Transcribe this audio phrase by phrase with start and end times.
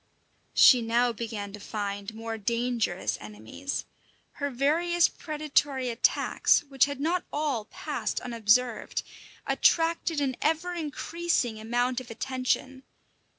[0.55, 3.85] She now began to find more dangerous enemies.
[4.31, 9.03] Her various predatory attacks, which had not all passed unobserved,
[9.45, 12.81] attracted an ever increasing amount of attention.